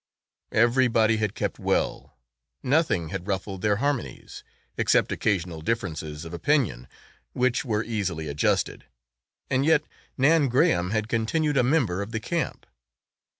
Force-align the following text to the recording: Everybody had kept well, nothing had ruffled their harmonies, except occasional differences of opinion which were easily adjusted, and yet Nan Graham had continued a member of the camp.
Everybody 0.55 1.17
had 1.17 1.35
kept 1.35 1.59
well, 1.59 2.17
nothing 2.63 3.09
had 3.09 3.27
ruffled 3.27 3.61
their 3.61 3.75
harmonies, 3.75 4.43
except 4.75 5.11
occasional 5.11 5.61
differences 5.61 6.25
of 6.25 6.33
opinion 6.33 6.87
which 7.33 7.63
were 7.63 7.83
easily 7.83 8.27
adjusted, 8.27 8.85
and 9.51 9.63
yet 9.63 9.83
Nan 10.17 10.47
Graham 10.47 10.89
had 10.89 11.07
continued 11.07 11.55
a 11.55 11.61
member 11.61 12.01
of 12.01 12.13
the 12.13 12.19
camp. 12.19 12.65